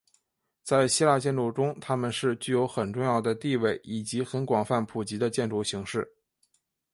[0.63, 6.11] 在希腊建筑中他们是具有很重要的地位以及很广泛普及的建筑形式。